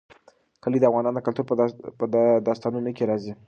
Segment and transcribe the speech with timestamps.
[0.63, 1.45] کلي د افغان کلتور
[1.99, 2.05] په
[2.47, 3.33] داستانونو کې راځي.